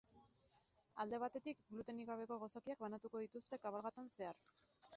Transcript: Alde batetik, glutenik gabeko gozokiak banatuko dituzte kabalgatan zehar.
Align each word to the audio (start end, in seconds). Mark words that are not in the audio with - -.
Alde 1.03 1.19
batetik, 1.23 1.59
glutenik 1.73 2.09
gabeko 2.11 2.37
gozokiak 2.45 2.81
banatuko 2.87 3.21
dituzte 3.27 3.61
kabalgatan 3.67 4.13
zehar. 4.17 4.41